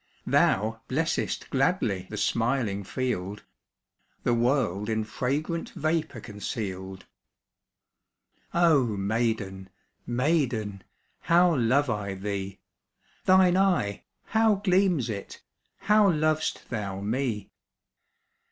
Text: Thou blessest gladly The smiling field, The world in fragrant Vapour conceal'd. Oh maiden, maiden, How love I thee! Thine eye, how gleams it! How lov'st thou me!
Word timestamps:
Thou 0.25 0.81
blessest 0.87 1.51
gladly 1.51 2.07
The 2.09 2.17
smiling 2.17 2.83
field, 2.83 3.43
The 4.23 4.33
world 4.33 4.89
in 4.89 5.03
fragrant 5.03 5.69
Vapour 5.75 6.19
conceal'd. 6.21 7.05
Oh 8.51 8.85
maiden, 8.97 9.69
maiden, 10.07 10.83
How 11.19 11.55
love 11.55 11.91
I 11.91 12.15
thee! 12.15 12.61
Thine 13.25 13.55
eye, 13.55 14.03
how 14.25 14.55
gleams 14.55 15.07
it! 15.07 15.43
How 15.81 16.09
lov'st 16.09 16.71
thou 16.71 16.99
me! 17.01 17.51